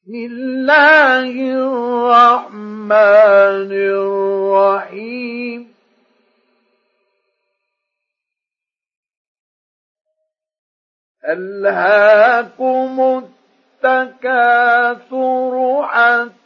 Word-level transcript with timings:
بسم 0.00 0.14
الله 0.14 1.36
الرحمن 1.60 2.90
الرحيم. 3.92 5.60
ألهاكم 11.28 13.22
التكاثر 13.84 15.52
حتى 15.86 16.39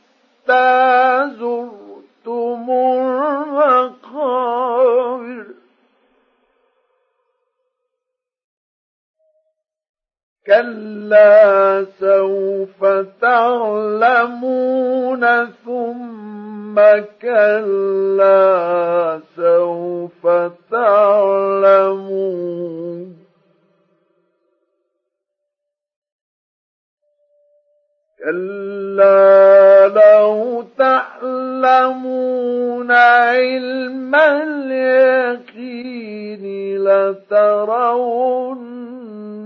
كلا 10.46 11.86
سوف 12.00 12.84
تعلمون 13.20 15.24
ثم 15.64 16.80
كلا 17.22 19.20
سوف 19.36 20.26
تعلمون 20.70 22.34
كلا 28.18 29.88
لو 29.88 30.64
تعلمون 30.78 32.90
علم 32.92 34.14
اليقين 34.14 36.04
لترون 36.84 38.93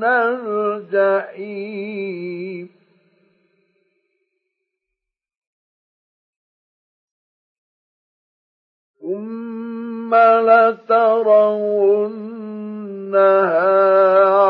الجحيم. 0.05 1.89
ثم 9.09 10.15
لترونها 10.15 11.39